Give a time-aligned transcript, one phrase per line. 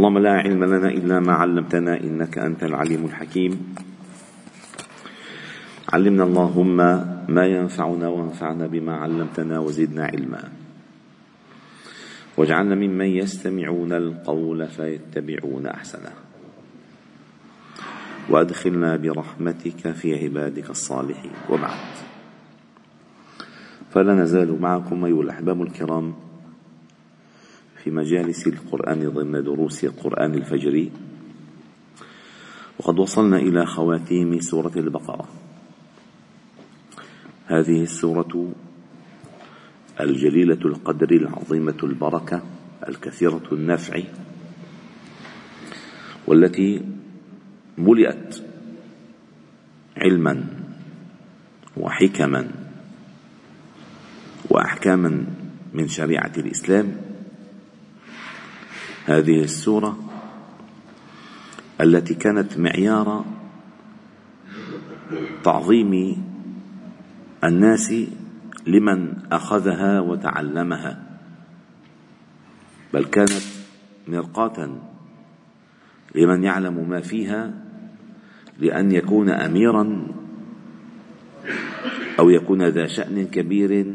[0.00, 3.74] اللهم لا علم لنا إلا ما علمتنا إنك أنت العليم الحكيم.
[5.92, 6.76] علمنا اللهم
[7.28, 10.48] ما ينفعنا وانفعنا بما علمتنا وزدنا علما.
[12.36, 16.12] واجعلنا ممن يستمعون القول فيتبعون أحسنه.
[18.28, 21.32] وأدخلنا برحمتك في عبادك الصالحين.
[21.50, 21.92] وبعد.
[23.90, 26.29] فلا نزال معكم أيها الأحباب الكرام
[27.84, 30.90] في مجالس القرآن ضمن دروس القرآن الفجري.
[32.78, 35.28] وقد وصلنا إلى خواتيم سورة البقرة.
[37.46, 38.52] هذه السورة
[40.00, 42.42] الجليلة القدر العظيمة البركة
[42.88, 44.00] الكثيرة النفع
[46.26, 46.84] والتي
[47.78, 48.42] ملئت
[49.96, 50.46] علما
[51.76, 52.48] وحكما
[54.50, 55.26] وأحكاما
[55.74, 57.09] من شريعة الإسلام
[59.10, 59.98] هذه السورة
[61.80, 63.24] التي كانت معيار
[65.44, 66.22] تعظيم
[67.44, 67.94] الناس
[68.66, 71.02] لمن أخذها وتعلمها
[72.94, 73.42] بل كانت
[74.08, 74.78] مرقاة
[76.14, 77.54] لمن يعلم ما فيها
[78.58, 80.06] لأن يكون اميرا
[82.18, 83.94] أو يكون ذا شأن كبير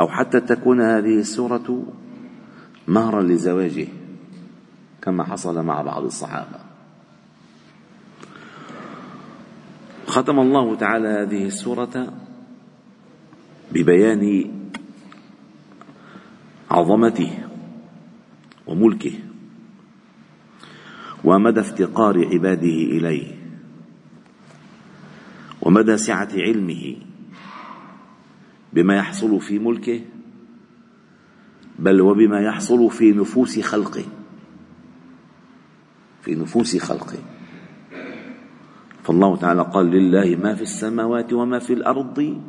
[0.00, 1.84] أو حتى تكون هذه السورة
[2.88, 3.88] مهرا لزواجه
[5.02, 6.58] كما حصل مع بعض الصحابة.
[10.06, 12.12] ختم الله تعالى هذه السورة
[13.72, 14.50] ببيان
[16.70, 17.38] عظمته
[18.66, 19.12] وملكه
[21.24, 23.34] ومدى افتقار عباده إليه
[25.62, 26.96] ومدى سعة علمه
[28.72, 30.00] بما يحصل في ملكه
[31.78, 34.04] بل وبما يحصل في نفوس خلقه.
[36.22, 37.18] في نفوس خلقه.
[39.02, 42.40] فالله تعالى قال لله ما في السماوات وما في الأرض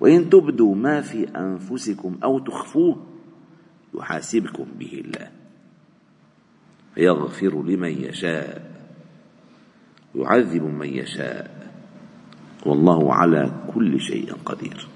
[0.00, 3.06] وإن تبدوا ما في أنفسكم أو تخفوه
[3.94, 5.30] يحاسبكم به الله.
[6.94, 8.70] فيغفر لمن يشاء
[10.14, 11.58] ويعذب من يشاء.
[12.66, 14.88] والله على كل شيء قدير.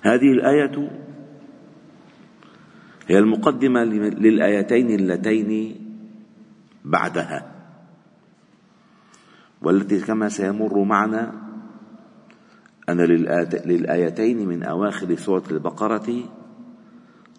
[0.00, 1.01] هذه الآية
[3.08, 5.76] هي المقدمة للآيتين اللتين
[6.84, 7.52] بعدها
[9.62, 11.32] والتي كما سيمر معنا
[12.88, 16.24] أن للآيتين من أواخر سورة البقرة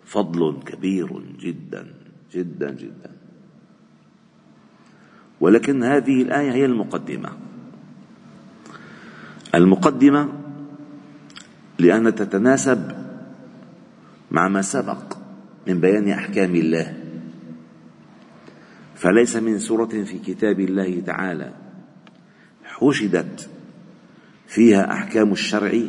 [0.05, 1.93] فضل كبير جدا
[2.33, 3.11] جدا جدا.
[5.41, 7.29] ولكن هذه الآية هي المقدمة.
[9.55, 10.29] المقدمة
[11.79, 12.91] لأن تتناسب
[14.31, 15.22] مع ما سبق.
[15.67, 17.03] من بيان أحكام الله.
[18.95, 21.53] فليس من سورة في كتاب الله تعالى
[22.63, 23.49] حشدت
[24.47, 25.81] فيها أحكام الشرع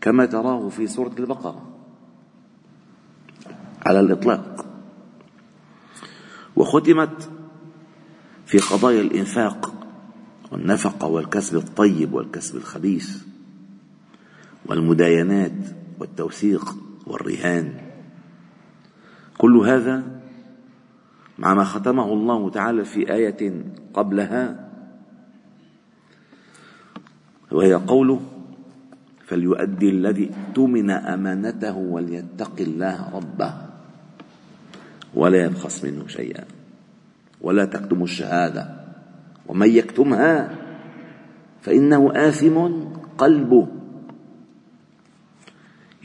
[0.00, 1.68] كما تراه في سورة البقرة
[3.86, 4.66] على الإطلاق.
[6.56, 7.30] وختمت
[8.46, 9.74] في قضايا الإنفاق
[10.52, 13.22] والنفقه والكسب الطيب والكسب الخبيث
[14.66, 15.52] والمداينات
[15.98, 16.76] والتوثيق
[17.06, 17.81] والرهان.
[19.42, 20.02] كل هذا
[21.38, 23.64] مع ما ختمه الله تعالى في آية
[23.94, 24.70] قبلها
[27.52, 28.20] وهي قوله
[29.26, 33.54] فليؤدي الذي اؤتمن أمانته وليتق الله ربه
[35.14, 36.44] ولا يبخس منه شيئا
[37.40, 38.64] ولا تكتم الشهادة
[39.46, 40.58] ومن يكتمها
[41.62, 42.70] فإنه آثم
[43.18, 43.68] قلبه.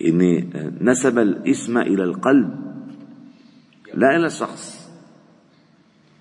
[0.05, 0.49] إن
[0.81, 2.66] نسب الاسم إلى القلب
[3.93, 4.91] لا إلى الشخص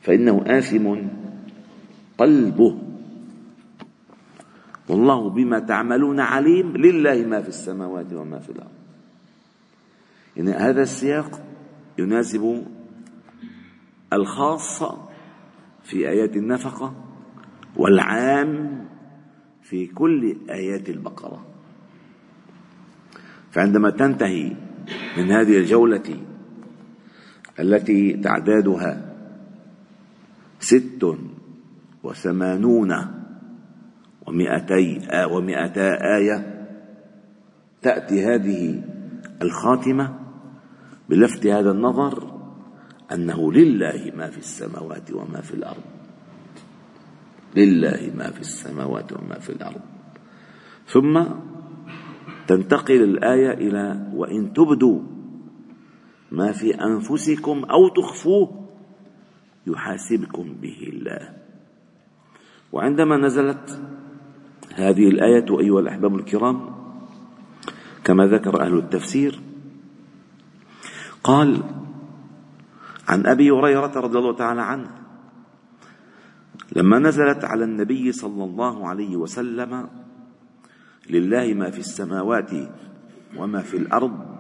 [0.03, 0.95] فإنه آثم
[2.19, 2.79] قلبه.
[4.89, 8.71] والله بما تعملون عليم لله ما في السماوات وما في الأرض.
[10.37, 11.41] يعني هذا السياق
[11.99, 12.67] يناسب
[14.13, 14.83] الخاص
[15.85, 16.95] في آيات النفقة
[17.77, 18.85] والعام
[19.63, 21.47] في كل آيات البقرة.
[23.51, 24.57] فعندما تنتهي
[25.17, 26.36] من هذه الجولة
[27.61, 29.15] التي تعدادها
[30.61, 31.17] ست
[32.03, 32.93] وثمانون
[34.27, 36.67] ومئتي ومئتا آية
[37.83, 38.83] تأتي هذه
[39.43, 40.19] الخاتمة
[41.09, 42.41] بلفت هذا النظر
[43.13, 45.85] أنه لله ما في السماوات وما في الأرض.
[47.57, 49.81] لله ما في السماوات وما في الأرض.
[50.87, 51.25] ثم
[52.47, 55.16] تنتقل الآية إلى وإن تبدوا
[56.33, 58.69] ما في أنفسكم أو تخفوه
[59.67, 61.33] يحاسبكم به الله.
[62.73, 63.81] وعندما نزلت
[64.75, 66.77] هذه الآية أيها الأحباب الكرام
[68.05, 69.41] كما ذكر أهل التفسير
[71.25, 71.63] قال
[73.09, 74.91] عن أبي هريرة رضي الله تعالى عنه
[76.77, 79.89] لما نزلت على النبي صلى الله عليه وسلم
[81.11, 82.51] لله ما في السماوات
[83.37, 84.36] وما في الأرض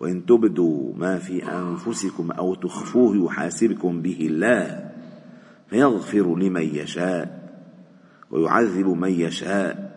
[0.00, 4.90] وإن تبدوا ما في أنفسكم أو تخفوه يحاسبكم به الله
[5.68, 7.40] فيغفر لمن يشاء
[8.30, 9.90] ويعذب من يشاء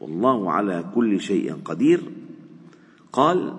[0.00, 2.00] والله على كل شيء قدير.
[3.12, 3.54] قال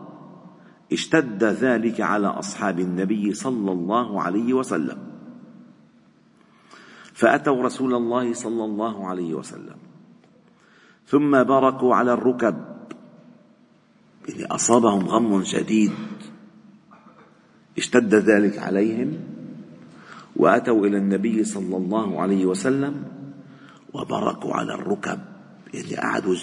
[0.94, 4.98] اشتد ذلك على أصحاب النبي صلى الله عليه وسلم.
[7.14, 9.76] فأتوا رسول الله صلى الله عليه وسلم.
[11.08, 12.75] ثم بركوا على الركب.
[14.30, 15.92] يعني أصابهم غم شديد.
[17.78, 19.14] اشتد ذلك عليهم
[20.36, 23.04] وأتوا إلى النبي صلى الله عليه وسلم
[23.94, 25.20] وبركوا على الركب.
[25.74, 26.36] يعني قعدوا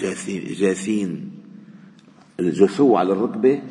[0.59, 1.31] جاثين.
[2.39, 3.61] الجثو على الركبة.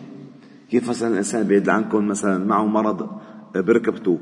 [0.71, 3.21] كيف مثلا الإنسان بعيد عنكم مثلا معه مرض
[3.55, 4.19] بركبته؟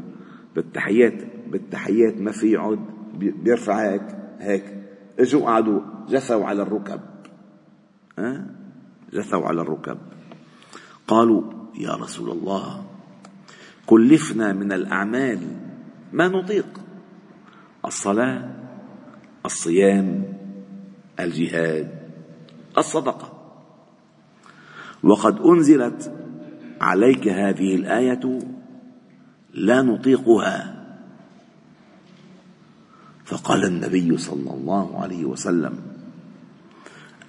[0.55, 2.79] بالتحيات بالتحيات ما في يقعد
[3.19, 4.03] بيرفع هيك
[4.39, 4.65] هيك.
[5.19, 7.01] إجوا قعدوا جثوا على الركب.
[8.19, 8.60] ها؟
[9.13, 9.99] جثوا على الركب.
[11.09, 11.43] قالوا
[11.79, 12.85] يا رسول الله
[13.87, 15.39] كلفنا من الأعمال
[16.13, 16.81] ما نطيق
[17.85, 18.55] الصلاة
[19.47, 20.25] الصيام
[21.21, 22.01] الجهاد
[22.79, 23.33] الصدقة.
[25.03, 26.15] وقد أنزلت
[26.81, 28.39] عليك هذه الآية
[29.55, 30.77] لا نطيقها.
[33.25, 36.00] فقال النبي صلى الله عليه وسلم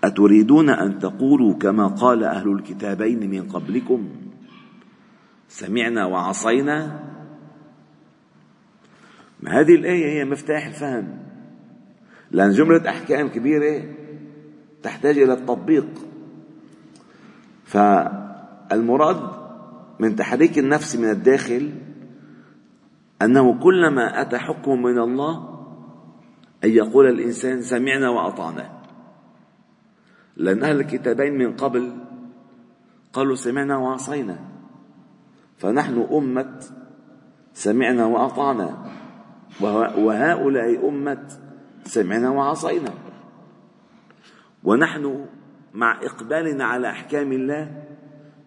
[0.03, 4.09] أتريدون أن تقولوا كما قال أهل الكتابين من قبلكم؟
[5.47, 7.03] سمعنا وعصينا.
[9.47, 11.17] هذه الآية هي مفتاح الفهم.
[12.31, 13.83] لأن جملة أحكام كبيرة
[14.83, 15.87] تحتاج إلى التطبيق.
[17.65, 19.21] فالمراد
[19.99, 21.71] من تحريك النفس من الداخل
[23.21, 25.59] أنه كلما أتى حكم من الله
[26.63, 28.80] أن يقول الإنسان سمعنا وأطعنا.
[30.37, 31.91] لأن أهل الكتابين من قبل
[33.13, 34.39] قالوا سمعنا وعصينا.
[35.57, 36.59] فنحن أمة
[37.53, 38.85] سمعنا وأطعنا.
[39.97, 41.27] وهؤلاء أمة
[41.83, 42.93] سمعنا وعصينا.
[44.63, 45.25] ونحن
[45.73, 47.83] مع إقبالنا على أحكام الله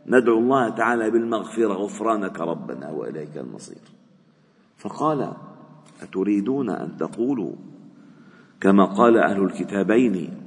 [0.06, 1.72] ندعو الله تعالى بالمغفرة.
[1.72, 3.84] غفرانك ربنا وإليك المصير.
[4.76, 5.32] فقال
[6.02, 7.52] أتريدون أن تقولوا
[8.60, 10.43] كما قال أهل الكتابين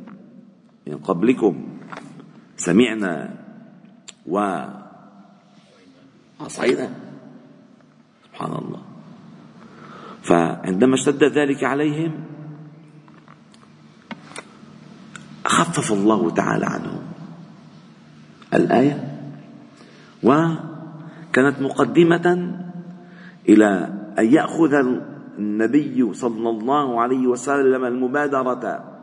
[0.87, 1.53] من قبلكم.
[2.57, 3.35] سمعنا
[4.27, 4.87] وعصينا
[8.23, 8.81] سبحان الله.
[10.23, 12.11] فعندما اشتد ذلك عليهم
[15.45, 17.01] خفف الله تعالى عنهم
[18.53, 18.97] الآية.
[20.23, 22.27] وكانت مقدمة
[23.49, 23.69] إلى
[24.19, 24.73] أن يأخذ
[25.37, 28.93] النبي صلى الله عليه وسلم المبادرة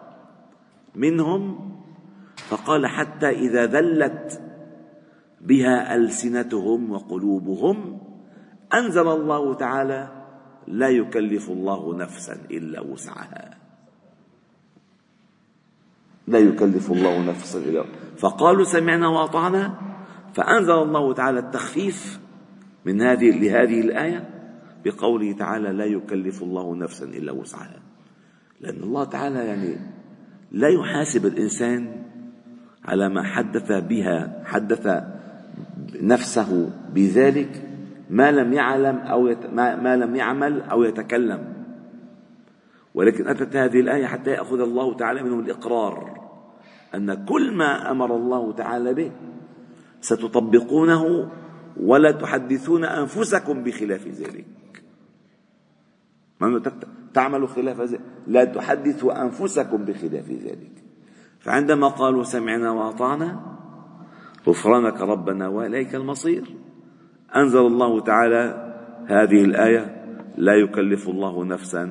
[0.95, 1.64] منهم
[2.49, 4.41] فقال حتى إذا ذلت
[5.41, 7.99] بها ألسنتهم وقلوبهم
[8.75, 10.09] أنزل الله تعالى
[10.67, 13.59] لا يكلف الله نفسا إلا وسعها.
[16.27, 17.85] لا يكلف الله نفسا إلا
[18.17, 19.75] فقالوا سمعنا وأطعنا
[20.35, 22.21] فأنزل الله تعالى التخفيف
[22.85, 24.31] من هذه لهذه الآية
[24.85, 27.81] بقوله تعالى لا يكلف الله نفسا إلا وسعها.
[28.61, 29.77] لأن الله تعالى يعني
[30.53, 32.04] لا يحاسب الإنسان
[32.85, 35.03] على ما حدث بها حدث
[36.01, 37.69] نفسه بذلك
[38.11, 39.47] ما لم يعلم أو يت...
[39.47, 39.77] ما...
[39.77, 41.55] ما لم يعمل أو يتكلم.
[42.95, 46.21] ولكن أتت هذه الآية حتى يأخذ الله تعالى منهم الإقرار
[46.95, 49.13] أن كل ما أمر الله تعالى به
[50.01, 51.31] ستطبقونه
[51.81, 54.47] ولا تحدثون أنفسكم بخلاف ذلك.
[57.15, 60.84] تعمل خلاف ذلك؟ لا تحدثوا أنفسكم بخلاف ذلك.
[61.45, 63.41] فعندما قالوا سمعنا وأطعنا
[64.47, 66.45] غفرانك ربنا وإليك المصير.
[67.37, 68.75] أنزل الله تعالى
[69.07, 70.05] هذه الآية
[70.37, 71.91] لا يكلف الله نفسا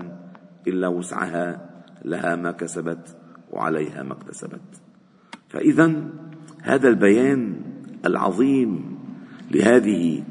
[0.68, 1.70] إلا وسعها
[2.06, 3.18] لها ما كسبت
[3.52, 4.82] وعليها ما اكتسبت.
[5.50, 5.94] فإذا
[6.62, 7.56] هذا البيان
[8.06, 8.98] العظيم
[9.52, 10.24] لهذه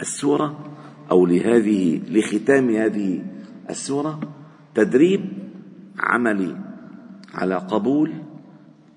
[0.00, 0.74] السورة
[1.10, 3.22] أو لهذه لختام هذه
[3.70, 4.20] السورة
[4.74, 5.20] تدريب
[5.98, 6.56] عملي
[7.34, 8.25] على قبول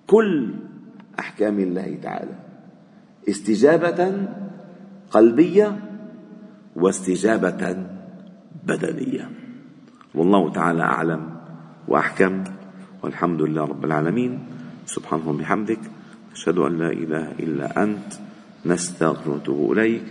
[0.09, 0.53] كل
[1.19, 2.35] أحكام الله تعالى.
[3.29, 4.27] استجابة
[5.11, 5.79] قلبية
[6.75, 7.85] واستجابة
[8.65, 9.29] بدنية.
[10.15, 11.29] والله تعالى أعلم
[11.87, 12.43] وأحكم.
[13.03, 14.39] والحمد لله رب العالمين.
[14.85, 15.79] سبحانه وبحمدك.
[16.33, 18.13] أشهد أن لا إله إلا أنت.
[18.65, 20.03] نستغفر ونتوب إليك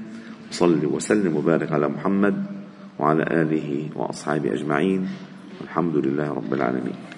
[0.51, 2.45] صل وسلم وبارك على محمد
[2.99, 5.09] وعلى آله وأصحابه أجمعين.
[5.61, 7.18] والحمد لله رب العالمين.